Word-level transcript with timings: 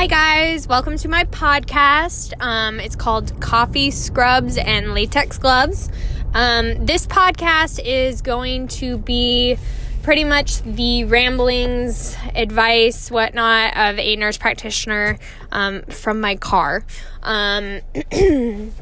Hi, 0.00 0.06
guys. 0.06 0.66
Welcome 0.66 0.96
to 0.96 1.08
my 1.08 1.24
podcast. 1.24 2.32
Um, 2.40 2.80
it's 2.80 2.96
called 2.96 3.38
Coffee 3.38 3.90
Scrubs 3.90 4.56
and 4.56 4.94
Latex 4.94 5.36
Gloves. 5.36 5.90
Um, 6.32 6.86
this 6.86 7.06
podcast 7.06 7.84
is 7.84 8.22
going 8.22 8.68
to 8.68 8.96
be 8.96 9.58
pretty 10.02 10.24
much 10.24 10.62
the 10.62 11.04
ramblings, 11.04 12.16
advice, 12.34 13.10
whatnot 13.10 13.76
of 13.76 13.98
a 13.98 14.16
nurse 14.16 14.38
practitioner 14.38 15.18
um, 15.52 15.82
from 15.82 16.22
my 16.22 16.36
car. 16.36 16.82
Um, 17.22 17.80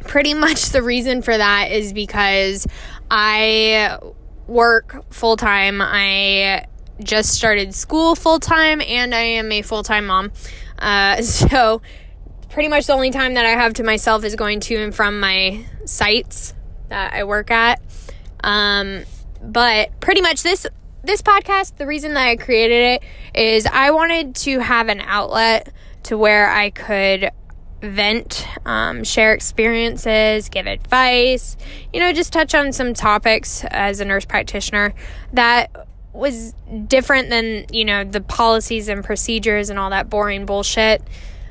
pretty 0.00 0.34
much 0.34 0.72
the 0.72 0.82
reason 0.82 1.22
for 1.22 1.38
that 1.38 1.70
is 1.72 1.94
because 1.94 2.66
I 3.10 3.98
work 4.46 5.06
full 5.10 5.38
time. 5.38 5.80
I 5.80 6.66
just 7.04 7.30
started 7.30 7.74
school 7.74 8.14
full 8.14 8.38
time 8.38 8.80
and 8.80 9.14
I 9.14 9.20
am 9.20 9.50
a 9.52 9.62
full 9.62 9.82
time 9.82 10.06
mom. 10.06 10.32
Uh, 10.78 11.22
so, 11.22 11.82
pretty 12.50 12.68
much 12.68 12.86
the 12.86 12.92
only 12.92 13.10
time 13.10 13.34
that 13.34 13.46
I 13.46 13.50
have 13.50 13.74
to 13.74 13.82
myself 13.82 14.24
is 14.24 14.34
going 14.34 14.60
to 14.60 14.76
and 14.76 14.94
from 14.94 15.20
my 15.20 15.64
sites 15.84 16.54
that 16.88 17.12
I 17.12 17.24
work 17.24 17.50
at. 17.50 17.80
Um, 18.42 19.04
but 19.42 19.98
pretty 20.00 20.20
much 20.20 20.42
this 20.42 20.66
this 21.02 21.22
podcast, 21.22 21.76
the 21.76 21.86
reason 21.86 22.12
that 22.14 22.26
I 22.26 22.36
created 22.36 23.02
it 23.02 23.38
is 23.38 23.66
I 23.66 23.90
wanted 23.90 24.34
to 24.36 24.60
have 24.60 24.88
an 24.88 25.00
outlet 25.00 25.72
to 26.04 26.18
where 26.18 26.50
I 26.50 26.70
could 26.70 27.30
vent, 27.82 28.46
um, 28.66 29.04
share 29.04 29.32
experiences, 29.32 30.50
give 30.50 30.66
advice, 30.66 31.56
you 31.92 32.00
know, 32.00 32.12
just 32.12 32.32
touch 32.32 32.54
on 32.54 32.72
some 32.72 32.92
topics 32.92 33.64
as 33.64 34.00
a 34.00 34.04
nurse 34.04 34.26
practitioner 34.26 34.92
that 35.32 35.70
was 36.12 36.54
different 36.86 37.30
than, 37.30 37.66
you 37.72 37.84
know, 37.84 38.04
the 38.04 38.20
policies 38.20 38.88
and 38.88 39.04
procedures 39.04 39.70
and 39.70 39.78
all 39.78 39.90
that 39.90 40.10
boring 40.10 40.46
bullshit. 40.46 41.02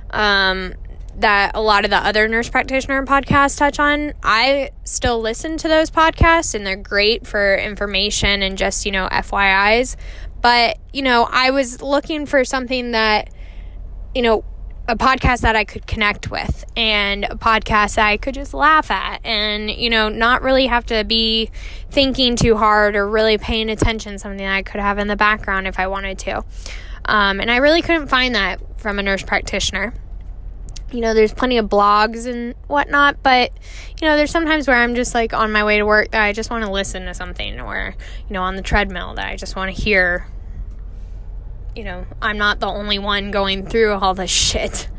Um, 0.10 0.74
that 1.20 1.52
a 1.54 1.62
lot 1.62 1.84
of 1.84 1.92
the 1.92 1.98
other 1.98 2.28
nurse 2.28 2.50
practitioner 2.50 3.06
podcasts 3.06 3.58
touch 3.58 3.80
on. 3.80 4.14
I 4.24 4.72
still 4.86 5.20
listen 5.20 5.58
to 5.58 5.68
those 5.68 5.90
podcasts 5.90 6.56
and 6.56 6.66
they're 6.66 6.78
great 6.78 7.28
for 7.28 7.56
information 7.56 8.42
and 8.42 8.58
just, 8.58 8.86
you 8.86 8.92
know, 8.92 9.08
FYIs. 9.12 9.96
But, 10.42 10.78
you 10.94 11.02
know, 11.02 11.28
I 11.30 11.52
was 11.52 11.82
looking 11.82 12.26
for 12.26 12.46
something 12.46 12.92
that, 12.92 13.30
you 14.16 14.22
know, 14.22 14.46
a 14.90 14.96
podcast 14.96 15.42
that 15.42 15.56
I 15.56 15.64
could 15.64 15.86
connect 15.86 16.32
with 16.32 16.66
and 16.76 17.24
a 17.24 17.36
podcast 17.36 17.96
that 17.96 18.08
I 18.08 18.18
could 18.18 18.34
just 18.34 18.54
laugh 18.54 18.90
at 18.90 19.24
and, 19.24 19.70
you 19.70 19.90
know, 19.90 20.10
not 20.10 20.42
really 20.42 20.66
have 20.66 20.86
to 20.88 21.04
be 21.04 21.52
thinking 21.92 22.36
too 22.36 22.58
hard 22.58 22.96
or 22.96 23.08
really 23.08 23.38
paying 23.38 23.70
attention, 23.70 24.18
something 24.18 24.46
I 24.46 24.64
could 24.64 24.82
have 24.82 24.98
in 24.98 25.08
the 25.08 25.16
background 25.16 25.68
if 25.68 25.80
I 25.80 25.88
wanted 25.88 26.18
to. 26.20 26.44
Um, 27.06 27.40
and 27.40 27.52
I 27.52 27.58
really 27.58 27.84
couldn't 27.84 28.08
find 28.08 28.34
that 28.34 28.60
from 28.80 29.00
a 29.00 29.04
nurse 29.04 29.24
practitioner 29.24 29.94
you 30.92 31.02
know, 31.02 31.14
there's 31.14 31.34
plenty 31.34 31.58
of 31.58 31.68
blogs 31.68 32.26
and 32.26 32.56
whatnot, 32.68 33.22
but 33.22 33.52
you 34.02 34.08
know, 34.08 34.16
there's 34.16 34.32
sometimes 34.32 34.68
where 34.68 34.78
I'm 34.78 34.96
just 34.96 35.14
like 35.14 35.34
on 35.34 35.52
my 35.52 35.64
way 35.64 35.78
to 35.78 35.86
work 35.86 36.12
that 36.12 36.22
I 36.24 36.34
just 36.34 36.50
want 36.50 36.66
to 36.66 36.72
listen 36.72 37.06
to 37.06 37.14
something, 37.14 37.60
or 37.60 37.96
you 38.28 38.34
know, 38.34 38.42
on 38.42 38.56
the 38.56 38.62
treadmill 38.62 39.14
that 39.16 39.28
I 39.28 39.36
just 39.36 39.56
want 39.56 39.76
to 39.76 39.82
hear. 39.82 40.28
You 41.76 41.84
know, 41.84 42.06
I'm 42.22 42.38
not 42.38 42.60
the 42.60 42.68
only 42.68 43.00
one 43.00 43.32
going 43.32 43.66
through 43.66 43.94
all 43.94 44.14
this 44.14 44.32
shit. 44.32 44.90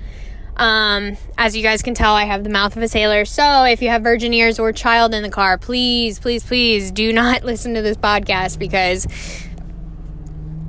Um, 0.57 1.17
as 1.39 1.57
you 1.57 1.63
guys 1.63 1.83
can 1.83 1.95
tell, 1.95 2.15
I 2.15 2.25
have 2.25 2.45
the 2.45 2.51
mouth 2.51 2.77
of 2.77 2.83
a 2.83 2.89
sailor. 2.89 3.25
So 3.25 3.65
if 3.65 3.81
you 3.81 3.89
have 3.89 4.03
virgin 4.03 4.33
ears 4.35 4.59
or 4.59 4.73
child 4.73 5.15
in 5.15 5.23
the 5.23 5.31
car, 5.31 5.57
please, 5.57 6.19
please, 6.19 6.45
please 6.45 6.91
do 6.91 7.13
not 7.13 7.45
listen 7.45 7.75
to 7.75 7.83
this 7.83 7.97
podcast 7.97 8.59
because 8.59 9.07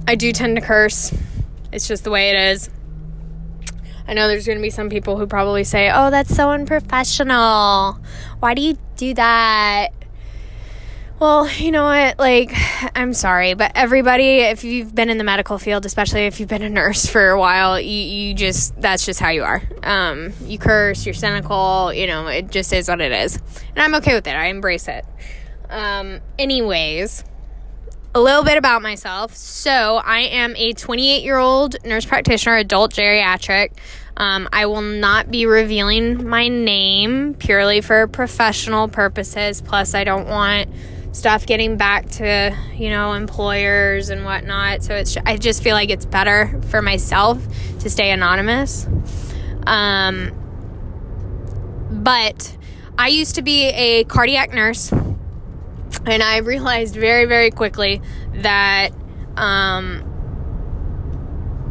I 0.08 0.16
do 0.16 0.32
tend 0.32 0.56
to 0.56 0.62
curse. 0.62 1.14
It's 1.72 1.88
just 1.88 2.04
the 2.04 2.10
way 2.10 2.30
it 2.30 2.36
is. 2.36 2.70
I 4.08 4.14
know 4.14 4.28
there's 4.28 4.46
going 4.46 4.58
to 4.58 4.62
be 4.62 4.70
some 4.70 4.90
people 4.90 5.18
who 5.18 5.28
probably 5.28 5.64
say, 5.64 5.92
oh, 5.94 6.10
that's 6.10 6.36
so 6.36 6.52
unprofessional. 6.52 8.00
Why 8.40 8.54
do 8.54 8.62
you 8.62 8.78
do 8.96 9.14
that? 9.14 9.94
Well, 11.22 11.48
you 11.48 11.70
know 11.70 11.84
what? 11.84 12.18
Like, 12.18 12.52
I'm 12.96 13.14
sorry, 13.14 13.54
but 13.54 13.74
everybody, 13.76 14.40
if 14.40 14.64
you've 14.64 14.96
been 14.96 15.12
in 15.12 15.20
the 15.20 15.24
medical 15.24 15.60
field, 15.60 15.86
especially 15.86 16.22
if 16.22 16.40
you've 16.40 16.50
been 16.50 16.64
a 16.64 16.70
nurse 16.70 17.06
for 17.06 17.30
a 17.30 17.40
while, 17.40 17.80
you, 17.80 17.92
you 17.92 18.34
just, 18.34 18.82
that's 18.82 19.06
just 19.06 19.20
how 19.20 19.30
you 19.30 19.44
are. 19.44 19.62
Um, 19.84 20.34
you 20.46 20.58
curse, 20.58 21.06
you're 21.06 21.14
cynical, 21.14 21.94
you 21.94 22.08
know, 22.08 22.26
it 22.26 22.50
just 22.50 22.74
is 22.74 22.90
what 22.90 23.02
it 23.02 23.12
is. 23.12 23.36
And 23.36 23.84
I'm 23.84 23.94
okay 24.02 24.16
with 24.16 24.26
it. 24.26 24.36
I 24.36 24.48
embrace 24.48 24.88
it. 24.88 25.06
Um, 25.70 26.22
anyways, 26.40 27.24
a 28.16 28.20
little 28.20 28.44
bit 28.44 28.58
about 28.58 28.82
myself. 28.82 29.36
So, 29.36 29.98
I 30.04 30.22
am 30.22 30.56
a 30.56 30.74
28 30.74 31.22
year 31.22 31.38
old 31.38 31.76
nurse 31.86 32.08
practitioner, 32.08 32.58
adult 32.58 32.96
geriatric. 32.96 33.74
Um, 34.18 34.50
I 34.52 34.66
will 34.66 34.82
not 34.82 35.30
be 35.30 35.46
revealing 35.46 36.28
my 36.28 36.48
name 36.48 37.36
purely 37.36 37.82
for 37.82 38.08
professional 38.08 38.88
purposes. 38.88 39.62
Plus, 39.62 39.94
I 39.94 40.04
don't 40.04 40.28
want 40.28 40.68
stuff 41.12 41.46
getting 41.46 41.78
back 41.78 42.10
to 42.10 42.56
you 42.76 42.90
know 42.90 43.14
employers 43.14 44.10
and 44.10 44.24
whatnot. 44.24 44.84
So 44.84 44.96
it's 44.96 45.18
I 45.26 45.38
just 45.38 45.64
feel 45.64 45.76
like 45.76 45.90
it's 45.90 46.06
better 46.06 46.60
for 46.70 46.82
myself 46.82 47.42
to 47.80 47.90
stay 47.90 48.12
anonymous. 48.12 48.88
Um, 49.66 50.32
but 51.92 52.58
I 52.98 53.08
used 53.10 53.36
to 53.36 53.42
be 53.42 53.66
a 53.66 54.04
cardiac 54.06 54.54
nurse 54.54 54.92
and 56.06 56.24
I 56.24 56.38
realized 56.38 56.96
very, 56.96 57.26
very 57.26 57.52
quickly 57.52 58.02
that, 58.36 58.90
um, 59.38 60.08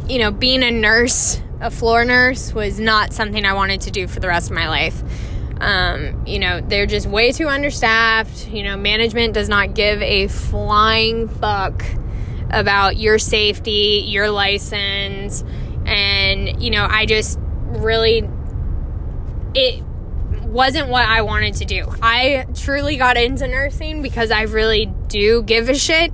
you 0.07 0.19
know, 0.19 0.31
being 0.31 0.63
a 0.63 0.71
nurse, 0.71 1.41
a 1.59 1.71
floor 1.71 2.05
nurse, 2.05 2.53
was 2.53 2.79
not 2.79 3.13
something 3.13 3.45
I 3.45 3.53
wanted 3.53 3.81
to 3.81 3.91
do 3.91 4.07
for 4.07 4.19
the 4.19 4.27
rest 4.27 4.49
of 4.49 4.55
my 4.55 4.69
life. 4.69 5.03
Um, 5.61 6.25
you 6.25 6.39
know, 6.39 6.59
they're 6.59 6.87
just 6.87 7.05
way 7.05 7.31
too 7.31 7.47
understaffed. 7.47 8.47
You 8.49 8.63
know, 8.63 8.77
management 8.77 9.33
does 9.33 9.47
not 9.47 9.75
give 9.75 10.01
a 10.01 10.27
flying 10.27 11.27
fuck 11.27 11.83
about 12.49 12.97
your 12.97 13.19
safety, 13.19 14.03
your 14.07 14.29
license, 14.31 15.43
and, 15.85 16.61
you 16.61 16.71
know, 16.71 16.85
I 16.89 17.05
just 17.05 17.39
really, 17.67 18.27
it, 19.53 19.83
wasn't 20.51 20.89
what 20.89 21.07
I 21.07 21.21
wanted 21.21 21.55
to 21.55 21.65
do. 21.65 21.85
I 22.01 22.45
truly 22.55 22.97
got 22.97 23.15
into 23.15 23.47
nursing 23.47 24.01
because 24.01 24.31
I 24.31 24.43
really 24.43 24.87
do 25.07 25.43
give 25.43 25.69
a 25.69 25.75
shit 25.75 26.11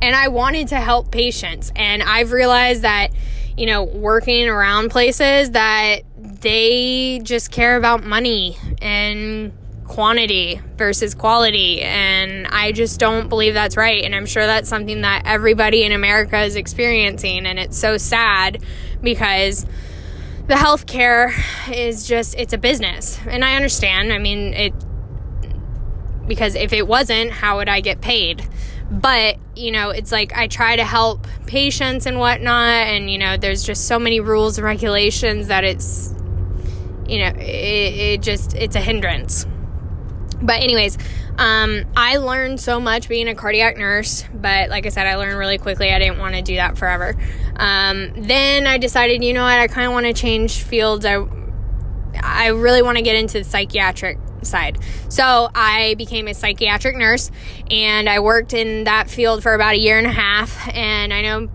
and 0.00 0.14
I 0.14 0.28
wanted 0.28 0.68
to 0.68 0.76
help 0.76 1.10
patients. 1.10 1.72
And 1.74 2.02
I've 2.02 2.30
realized 2.30 2.82
that, 2.82 3.08
you 3.56 3.66
know, 3.66 3.82
working 3.82 4.48
around 4.48 4.90
places 4.90 5.50
that 5.50 6.02
they 6.40 7.20
just 7.22 7.50
care 7.50 7.76
about 7.76 8.04
money 8.04 8.56
and 8.80 9.52
quantity 9.84 10.60
versus 10.76 11.14
quality. 11.14 11.82
And 11.82 12.46
I 12.46 12.72
just 12.72 13.00
don't 13.00 13.28
believe 13.28 13.54
that's 13.54 13.76
right. 13.76 14.04
And 14.04 14.14
I'm 14.14 14.26
sure 14.26 14.46
that's 14.46 14.68
something 14.68 15.00
that 15.00 15.22
everybody 15.26 15.82
in 15.82 15.92
America 15.92 16.40
is 16.40 16.56
experiencing. 16.56 17.44
And 17.44 17.58
it's 17.58 17.76
so 17.76 17.98
sad 17.98 18.62
because 19.02 19.66
the 20.50 20.56
healthcare 20.56 21.32
is 21.72 22.08
just 22.08 22.34
it's 22.36 22.52
a 22.52 22.58
business 22.58 23.20
and 23.28 23.44
i 23.44 23.54
understand 23.54 24.12
i 24.12 24.18
mean 24.18 24.52
it 24.52 24.74
because 26.26 26.56
if 26.56 26.72
it 26.72 26.88
wasn't 26.88 27.30
how 27.30 27.58
would 27.58 27.68
i 27.68 27.80
get 27.80 28.00
paid 28.00 28.44
but 28.90 29.36
you 29.54 29.70
know 29.70 29.90
it's 29.90 30.10
like 30.10 30.32
i 30.36 30.48
try 30.48 30.74
to 30.74 30.84
help 30.84 31.24
patients 31.46 32.04
and 32.04 32.18
whatnot 32.18 32.66
and 32.66 33.08
you 33.08 33.16
know 33.16 33.36
there's 33.36 33.62
just 33.62 33.86
so 33.86 33.96
many 33.96 34.18
rules 34.18 34.58
and 34.58 34.64
regulations 34.64 35.46
that 35.46 35.62
it's 35.62 36.12
you 37.10 37.18
know 37.18 37.30
it, 37.38 37.94
it 37.94 38.22
just 38.22 38.54
it's 38.54 38.76
a 38.76 38.80
hindrance 38.80 39.46
but 40.42 40.62
anyways 40.62 40.96
um, 41.40 41.86
I 41.96 42.18
learned 42.18 42.60
so 42.60 42.80
much 42.80 43.08
being 43.08 43.26
a 43.26 43.34
cardiac 43.34 43.78
nurse, 43.78 44.24
but 44.34 44.68
like 44.68 44.84
I 44.84 44.90
said, 44.90 45.06
I 45.06 45.16
learned 45.16 45.38
really 45.38 45.56
quickly. 45.56 45.90
I 45.90 45.98
didn't 45.98 46.18
want 46.18 46.34
to 46.34 46.42
do 46.42 46.56
that 46.56 46.76
forever. 46.76 47.16
Um, 47.56 48.12
then 48.14 48.66
I 48.66 48.76
decided, 48.76 49.24
you 49.24 49.32
know 49.32 49.44
what, 49.44 49.58
I 49.58 49.66
kind 49.66 49.86
of 49.86 49.94
want 49.94 50.04
to 50.04 50.12
change 50.12 50.62
fields. 50.62 51.06
I, 51.06 51.24
I 52.22 52.48
really 52.48 52.82
want 52.82 52.98
to 52.98 53.02
get 53.02 53.16
into 53.16 53.38
the 53.38 53.44
psychiatric 53.44 54.18
side. 54.42 54.78
So 55.08 55.48
I 55.54 55.94
became 55.94 56.28
a 56.28 56.34
psychiatric 56.34 56.94
nurse 56.94 57.30
and 57.70 58.06
I 58.06 58.20
worked 58.20 58.52
in 58.52 58.84
that 58.84 59.08
field 59.08 59.42
for 59.42 59.54
about 59.54 59.74
a 59.74 59.78
year 59.78 59.96
and 59.96 60.06
a 60.06 60.12
half. 60.12 60.68
And 60.74 61.10
I 61.10 61.22
know 61.22 61.48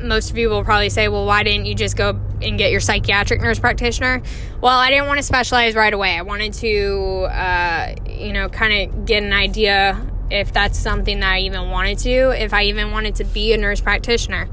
most 0.00 0.30
of 0.30 0.38
you 0.38 0.48
will 0.48 0.64
probably 0.64 0.90
say, 0.90 1.08
well, 1.08 1.24
why 1.24 1.42
didn't 1.42 1.66
you 1.66 1.74
just 1.74 1.96
go 1.96 2.20
and 2.42 2.58
get 2.58 2.70
your 2.70 2.80
psychiatric 2.80 3.40
nurse 3.40 3.58
practitioner? 3.58 4.22
Well, 4.60 4.78
I 4.78 4.90
didn't 4.90 5.06
want 5.06 5.18
to 5.18 5.22
specialize 5.22 5.74
right 5.74 5.92
away. 5.92 6.16
I 6.16 6.22
wanted 6.22 6.52
to, 6.54 7.28
uh, 7.30 7.94
you 8.06 8.32
know, 8.32 8.48
kind 8.48 8.90
of 8.90 9.06
get 9.06 9.22
an 9.22 9.32
idea 9.32 10.00
if 10.30 10.52
that's 10.52 10.78
something 10.78 11.20
that 11.20 11.32
I 11.32 11.40
even 11.40 11.70
wanted 11.70 11.98
to, 12.00 12.42
if 12.42 12.52
I 12.52 12.64
even 12.64 12.90
wanted 12.90 13.16
to 13.16 13.24
be 13.24 13.52
a 13.52 13.56
nurse 13.56 13.80
practitioner. 13.80 14.48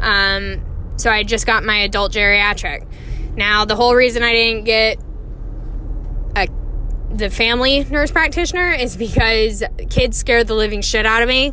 Um, 0.00 0.64
so 0.96 1.10
I 1.10 1.24
just 1.24 1.46
got 1.46 1.64
my 1.64 1.78
adult 1.78 2.12
geriatric. 2.12 2.86
Now, 3.36 3.64
the 3.64 3.76
whole 3.76 3.94
reason 3.94 4.22
I 4.22 4.32
didn't 4.32 4.64
get 4.64 4.98
a, 6.36 6.48
the 7.14 7.28
family 7.28 7.84
nurse 7.84 8.10
practitioner 8.10 8.70
is 8.70 8.96
because 8.96 9.62
kids 9.90 10.16
scared 10.16 10.46
the 10.46 10.54
living 10.54 10.80
shit 10.80 11.04
out 11.04 11.22
of 11.22 11.28
me. 11.28 11.52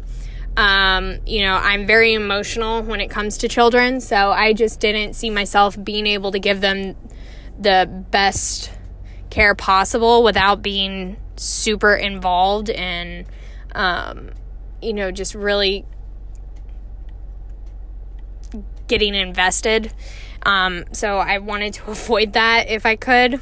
Um, 0.55 1.19
you 1.25 1.41
know, 1.41 1.55
I'm 1.55 1.87
very 1.87 2.13
emotional 2.13 2.83
when 2.83 3.01
it 3.01 3.09
comes 3.09 3.37
to 3.39 3.47
children, 3.47 3.99
so 3.99 4.31
I 4.31 4.53
just 4.53 4.79
didn't 4.79 5.13
see 5.13 5.29
myself 5.29 5.81
being 5.83 6.05
able 6.05 6.31
to 6.31 6.39
give 6.39 6.61
them 6.61 6.95
the 7.59 8.05
best 8.11 8.71
care 9.29 9.55
possible 9.55 10.23
without 10.23 10.61
being 10.61 11.17
super 11.37 11.95
involved 11.95 12.69
and, 12.69 13.25
um, 13.73 14.29
you 14.81 14.93
know, 14.93 15.11
just 15.11 15.33
really 15.33 15.85
getting 18.87 19.15
invested. 19.15 19.91
Um, 20.45 20.85
so 20.91 21.17
I 21.17 21.39
wanted 21.39 21.73
to 21.75 21.83
avoid 21.91 22.33
that 22.33 22.69
if 22.69 22.85
I 22.85 22.95
could. 22.95 23.41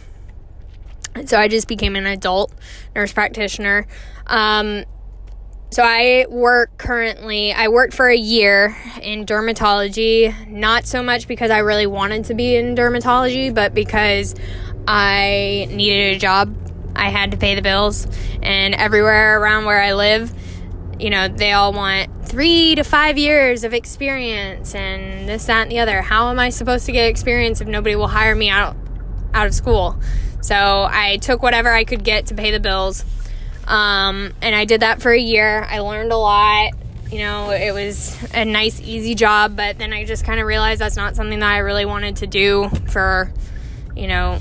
So 1.26 1.38
I 1.38 1.50
just 1.50 1.68
became 1.68 1.98
an 1.98 2.06
adult 2.06 2.54
nurse 2.96 3.12
practitioner. 3.12 3.86
Um, 4.28 4.86
so 5.72 5.84
I 5.84 6.26
work 6.30 6.78
currently, 6.78 7.54
I 7.54 7.70
worked 7.70 7.94
for 7.94 8.10
a 8.10 8.16
year 8.16 8.76
in 9.02 9.26
dermatology, 9.26 10.48
not 10.50 10.86
so 10.86 11.02
much 11.02 11.30
because 11.30 11.50
I 11.50 11.60
really 11.60 11.88
wanted 11.88 12.26
to 12.26 12.34
be 12.34 12.58
in 12.58 12.76
dermatology, 12.76 13.54
but 13.54 13.74
because 13.74 14.36
I 14.88 15.68
needed 15.70 16.16
a 16.16 16.20
job. 16.20 16.56
I 16.94 17.10
had 17.10 17.32
to 17.32 17.38
pay 17.38 17.56
the 17.56 17.62
bills, 17.62 18.06
and 18.44 18.76
everywhere 18.76 19.40
around 19.40 19.64
where 19.64 19.82
I 19.82 19.94
live, 19.94 20.34
you 21.00 21.10
know, 21.10 21.30
they 21.30 21.54
all 21.54 21.72
want 21.72 22.26
three 22.26 22.76
to 22.76 22.84
five 22.84 23.18
years 23.18 23.64
of 23.64 23.74
experience 23.74 24.76
and 24.76 25.28
this, 25.28 25.46
that, 25.46 25.64
and 25.64 25.72
the 25.72 25.80
other. 25.80 26.02
How 26.02 26.30
am 26.30 26.38
I 26.38 26.50
supposed 26.50 26.86
to 26.88 26.92
get 26.92 27.08
experience 27.08 27.62
if 27.62 27.68
nobody 27.68 27.96
will 27.96 28.10
hire 28.10 28.36
me 28.36 28.50
out 28.50 28.76
out 29.34 29.48
of 29.48 29.54
school? 29.54 29.98
So 30.42 30.56
I 30.56 31.18
took 31.22 31.42
whatever 31.42 31.72
I 31.72 31.86
could 31.86 32.04
get 32.04 32.26
to 32.28 32.36
pay 32.36 32.52
the 32.52 32.60
bills 32.60 33.06
um, 33.68 34.34
and 34.42 34.56
I 34.56 34.66
did 34.66 34.82
that 34.82 35.02
for 35.02 35.12
a 35.12 35.20
year. 35.20 35.64
I 35.64 35.80
learned 35.80 36.12
a 36.12 36.18
lot. 36.18 36.72
You 37.12 37.20
know, 37.20 37.52
it 37.52 37.74
was 37.74 38.18
a 38.34 38.46
nice, 38.46 38.80
easy 38.80 39.16
job, 39.16 39.56
but 39.56 39.78
then 39.78 39.92
I 39.92 40.06
just 40.06 40.24
kind 40.24 40.40
of 40.40 40.48
realized 40.48 40.80
that's 40.80 40.96
not 40.96 41.16
something 41.16 41.40
that 41.40 41.52
I 41.52 41.58
really 41.58 41.86
wanted 41.86 42.18
to 42.18 42.28
do 42.28 42.70
for, 42.90 43.34
you 43.96 44.08
know, 44.08 44.40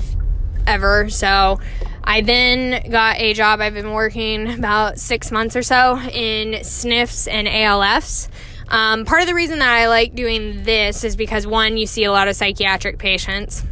ever. 0.65 1.09
So 1.09 1.59
I 2.03 2.21
then 2.21 2.89
got 2.89 3.19
a 3.19 3.33
job. 3.33 3.59
I've 3.59 3.73
been 3.73 3.91
working 3.91 4.47
about 4.53 4.99
six 4.99 5.31
months 5.31 5.55
or 5.55 5.63
so 5.63 5.97
in 5.97 6.53
SNFs 6.53 7.27
and 7.29 7.47
ALFs. 7.47 8.29
Um, 8.69 9.03
part 9.03 9.21
of 9.21 9.27
the 9.27 9.33
reason 9.33 9.59
that 9.59 9.69
I 9.69 9.89
like 9.89 10.15
doing 10.15 10.63
this 10.63 11.03
is 11.03 11.17
because 11.17 11.45
one, 11.45 11.75
you 11.75 11.85
see 11.85 12.05
a 12.05 12.11
lot 12.11 12.29
of 12.29 12.37
psychiatric 12.37 12.99
patients. 12.99 13.63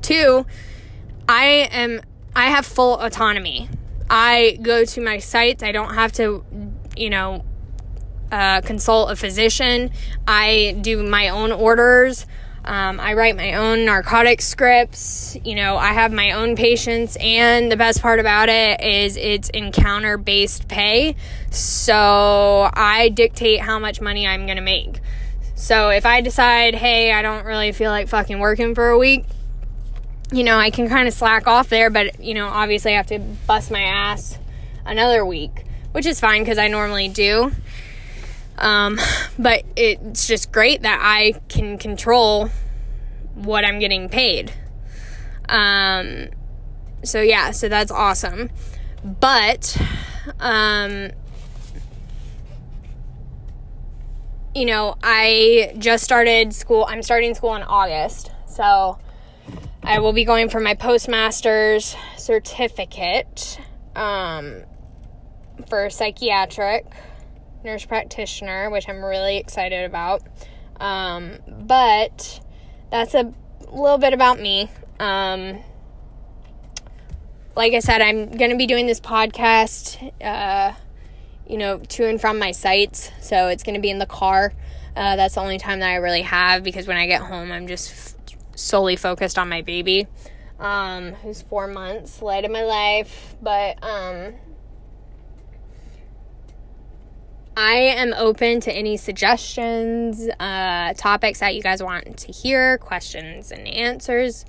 Two, 0.00 0.46
I 1.28 1.68
am 1.72 2.00
I 2.36 2.50
have 2.50 2.64
full 2.64 3.00
autonomy. 3.00 3.68
I 4.10 4.58
go 4.62 4.84
to 4.84 5.00
my 5.00 5.18
sites. 5.18 5.62
I 5.62 5.72
don't 5.72 5.94
have 5.94 6.12
to, 6.12 6.44
you 6.96 7.10
know, 7.10 7.44
uh, 8.30 8.60
consult 8.60 9.10
a 9.10 9.16
physician. 9.16 9.90
I 10.26 10.76
do 10.80 11.02
my 11.02 11.28
own 11.30 11.52
orders. 11.52 12.26
Um, 12.64 13.00
I 13.00 13.14
write 13.14 13.34
my 13.34 13.54
own 13.54 13.86
narcotic 13.86 14.42
scripts. 14.42 15.36
You 15.42 15.54
know, 15.54 15.76
I 15.76 15.94
have 15.94 16.12
my 16.12 16.32
own 16.32 16.54
patients, 16.54 17.16
and 17.18 17.72
the 17.72 17.76
best 17.76 18.02
part 18.02 18.20
about 18.20 18.50
it 18.50 18.82
is 18.82 19.16
it's 19.16 19.48
encounter 19.50 20.18
based 20.18 20.68
pay. 20.68 21.16
So 21.50 22.68
I 22.74 23.08
dictate 23.08 23.60
how 23.60 23.78
much 23.78 24.02
money 24.02 24.26
I'm 24.26 24.44
going 24.44 24.56
to 24.56 24.62
make. 24.62 25.00
So 25.54 25.88
if 25.88 26.04
I 26.04 26.20
decide, 26.20 26.74
hey, 26.74 27.12
I 27.12 27.22
don't 27.22 27.46
really 27.46 27.72
feel 27.72 27.90
like 27.90 28.08
fucking 28.08 28.38
working 28.38 28.74
for 28.74 28.90
a 28.90 28.98
week, 28.98 29.24
you 30.30 30.44
know, 30.44 30.58
I 30.58 30.70
can 30.70 30.88
kind 30.88 31.08
of 31.08 31.14
slack 31.14 31.46
off 31.46 31.68
there, 31.68 31.90
but, 31.90 32.20
you 32.20 32.34
know, 32.34 32.48
obviously 32.48 32.92
I 32.92 32.96
have 32.96 33.06
to 33.06 33.18
bust 33.18 33.70
my 33.70 33.82
ass 33.82 34.38
another 34.84 35.24
week, 35.24 35.64
which 35.92 36.06
is 36.06 36.20
fine 36.20 36.42
because 36.42 36.58
I 36.58 36.68
normally 36.68 37.08
do. 37.08 37.52
Um, 38.58 38.98
but 39.38 39.64
it's 39.76 40.26
just 40.26 40.52
great 40.52 40.82
that 40.82 40.98
I 41.00 41.40
can 41.48 41.78
control 41.78 42.50
what 43.34 43.64
I'm 43.64 43.78
getting 43.78 44.08
paid. 44.08 44.52
Um, 45.48 46.28
so 47.04 47.22
yeah, 47.22 47.52
so 47.52 47.68
that's 47.68 47.90
awesome. 47.90 48.50
But, 49.04 49.80
um, 50.40 51.10
you 54.54 54.64
know, 54.66 54.96
I 55.02 55.74
just 55.78 56.02
started 56.02 56.52
school. 56.52 56.84
I'm 56.88 57.02
starting 57.02 57.34
school 57.34 57.54
in 57.54 57.62
August. 57.62 58.32
So, 58.46 58.98
I 59.82 60.00
will 60.00 60.12
be 60.12 60.24
going 60.24 60.48
for 60.48 60.60
my 60.60 60.74
postmaster's 60.74 61.96
certificate 62.16 63.58
um, 63.94 64.62
for 65.68 65.88
psychiatric 65.90 66.86
nurse 67.64 67.84
practitioner, 67.84 68.70
which 68.70 68.88
I'm 68.88 69.04
really 69.04 69.38
excited 69.38 69.84
about. 69.84 70.22
Um, 70.80 71.38
but 71.48 72.40
that's 72.90 73.14
a 73.14 73.32
little 73.70 73.98
bit 73.98 74.12
about 74.12 74.40
me. 74.40 74.70
Um, 75.00 75.62
like 77.56 77.72
I 77.72 77.80
said, 77.80 78.00
I'm 78.00 78.30
going 78.30 78.50
to 78.50 78.56
be 78.56 78.66
doing 78.66 78.86
this 78.86 79.00
podcast, 79.00 80.12
uh, 80.22 80.74
you 81.46 81.58
know, 81.58 81.78
to 81.78 82.06
and 82.06 82.20
from 82.20 82.38
my 82.38 82.52
sites. 82.52 83.10
So 83.20 83.48
it's 83.48 83.62
going 83.62 83.74
to 83.74 83.80
be 83.80 83.90
in 83.90 83.98
the 83.98 84.06
car. 84.06 84.52
Uh, 84.96 85.16
that's 85.16 85.34
the 85.34 85.40
only 85.40 85.58
time 85.58 85.80
that 85.80 85.90
I 85.90 85.96
really 85.96 86.22
have 86.22 86.62
because 86.62 86.86
when 86.86 86.96
I 86.96 87.06
get 87.06 87.22
home, 87.22 87.52
I'm 87.52 87.66
just 87.66 88.16
solely 88.58 88.96
focused 88.96 89.38
on 89.38 89.48
my 89.48 89.62
baby, 89.62 90.06
um, 90.58 91.12
who's 91.14 91.42
four 91.42 91.66
months, 91.66 92.20
light 92.22 92.44
of 92.44 92.50
my 92.50 92.64
life. 92.64 93.36
But 93.40 93.82
um, 93.82 94.34
I 97.56 97.74
am 97.74 98.14
open 98.14 98.60
to 98.60 98.72
any 98.72 98.96
suggestions, 98.96 100.28
uh, 100.38 100.94
topics 100.94 101.40
that 101.40 101.54
you 101.54 101.62
guys 101.62 101.82
want 101.82 102.18
to 102.18 102.32
hear, 102.32 102.78
questions 102.78 103.50
and 103.50 103.66
answers. 103.66 104.44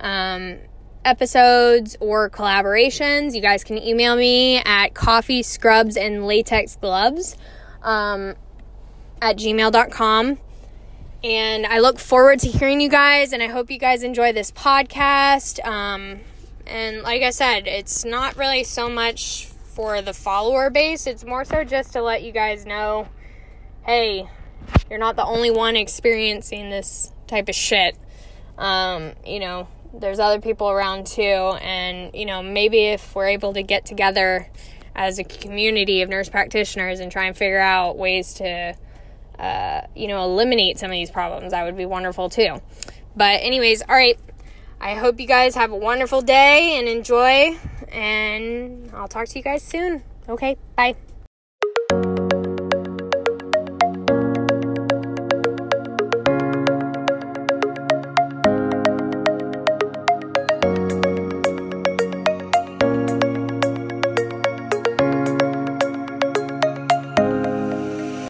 Um, 0.00 0.58
episodes 1.04 1.96
or 2.00 2.30
collaborations, 2.30 3.34
you 3.34 3.40
guys 3.40 3.64
can 3.64 3.78
email 3.78 4.14
me 4.16 4.58
at 4.58 4.94
coffee 4.94 5.42
scrubs 5.42 5.96
and 5.96 6.26
latex 6.26 6.76
gloves 6.76 7.36
um, 7.82 8.34
at 9.20 9.36
gmail.com. 9.36 10.38
And 11.24 11.66
I 11.66 11.78
look 11.78 11.98
forward 11.98 12.40
to 12.40 12.48
hearing 12.48 12.80
you 12.80 12.88
guys, 12.88 13.32
and 13.32 13.42
I 13.42 13.46
hope 13.46 13.70
you 13.70 13.78
guys 13.78 14.02
enjoy 14.02 14.32
this 14.32 14.50
podcast. 14.50 15.64
Um, 15.64 16.20
and 16.66 17.02
like 17.02 17.22
I 17.22 17.30
said, 17.30 17.66
it's 17.66 18.04
not 18.04 18.36
really 18.36 18.64
so 18.64 18.88
much 18.88 19.46
for 19.46 20.02
the 20.02 20.12
follower 20.12 20.68
base, 20.68 21.06
it's 21.06 21.24
more 21.24 21.44
so 21.44 21.64
just 21.64 21.94
to 21.94 22.02
let 22.02 22.22
you 22.22 22.30
guys 22.30 22.66
know 22.66 23.08
hey, 23.84 24.28
you're 24.88 24.98
not 24.98 25.16
the 25.16 25.24
only 25.24 25.50
one 25.50 25.76
experiencing 25.76 26.70
this 26.70 27.12
type 27.26 27.48
of 27.48 27.54
shit. 27.54 27.96
Um, 28.58 29.12
you 29.26 29.40
know, 29.40 29.66
there's 29.92 30.18
other 30.18 30.40
people 30.40 30.70
around 30.70 31.06
too, 31.06 31.22
and 31.22 32.14
you 32.14 32.26
know, 32.26 32.42
maybe 32.42 32.86
if 32.86 33.14
we're 33.14 33.28
able 33.28 33.54
to 33.54 33.62
get 33.62 33.84
together 33.86 34.48
as 34.94 35.18
a 35.18 35.24
community 35.24 36.02
of 36.02 36.08
nurse 36.08 36.28
practitioners 36.28 37.00
and 37.00 37.10
try 37.10 37.24
and 37.24 37.36
figure 37.36 37.58
out 37.58 37.96
ways 37.96 38.34
to 38.34 38.74
uh, 39.42 39.82
you 39.94 40.08
know, 40.08 40.24
eliminate 40.24 40.78
some 40.78 40.86
of 40.86 40.92
these 40.92 41.10
problems, 41.10 41.50
that 41.50 41.64
would 41.64 41.76
be 41.76 41.84
wonderful 41.84 42.30
too. 42.30 42.62
But, 43.14 43.42
anyways, 43.42 43.82
all 43.82 43.94
right. 43.94 44.18
I 44.80 44.94
hope 44.94 45.20
you 45.20 45.26
guys 45.26 45.54
have 45.54 45.70
a 45.70 45.76
wonderful 45.76 46.22
day 46.22 46.78
and 46.78 46.88
enjoy. 46.88 47.58
And 47.88 48.90
I'll 48.94 49.08
talk 49.08 49.28
to 49.28 49.38
you 49.38 49.44
guys 49.44 49.62
soon. 49.62 50.02
Okay, 50.28 50.56
bye. 50.76 50.96